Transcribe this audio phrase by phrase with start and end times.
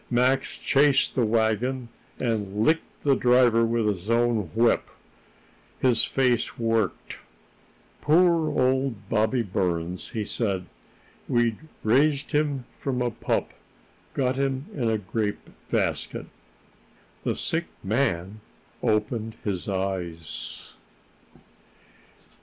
[0.09, 1.87] Max chased the wagon
[2.19, 4.89] and licked the driver with his own whip."
[5.79, 7.19] His face worked.
[8.01, 10.65] "Poor old Bobby Burns!" he said.
[11.27, 13.53] "We'd raised him from a pup.
[14.15, 16.25] Got him in a grape basket."
[17.23, 18.41] The sick man
[18.81, 20.73] opened his eyes.